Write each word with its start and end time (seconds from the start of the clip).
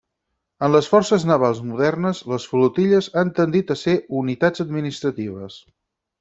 En 0.67 0.71
les 0.75 0.87
forces 0.93 1.25
navals 1.31 1.59
modernes, 1.71 2.21
les 2.31 2.47
flotilles 2.53 3.11
han 3.23 3.35
tendit 3.41 3.75
a 3.75 3.79
ser 3.83 3.95
unitats 4.23 4.65
administratives. 4.67 5.63